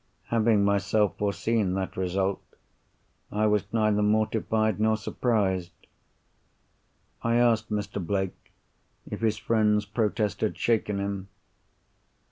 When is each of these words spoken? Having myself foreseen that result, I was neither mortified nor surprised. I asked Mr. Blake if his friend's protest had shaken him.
Having 0.29 0.65
myself 0.65 1.15
foreseen 1.19 1.75
that 1.75 1.95
result, 1.95 2.41
I 3.31 3.45
was 3.45 3.71
neither 3.71 4.01
mortified 4.01 4.79
nor 4.79 4.97
surprised. 4.97 5.73
I 7.21 7.35
asked 7.35 7.69
Mr. 7.69 8.03
Blake 8.03 8.51
if 9.07 9.21
his 9.21 9.37
friend's 9.37 9.85
protest 9.85 10.41
had 10.41 10.57
shaken 10.57 10.97
him. 10.99 11.27